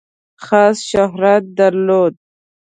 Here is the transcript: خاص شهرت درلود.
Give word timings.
خاص 0.45 0.77
شهرت 0.91 1.43
درلود. 1.57 2.13